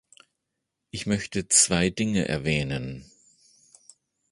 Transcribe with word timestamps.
Ich 0.89 1.05
möchte 1.05 1.47
zwei 1.47 1.91
Dinge 1.91 2.27
erwähnen. 2.27 3.05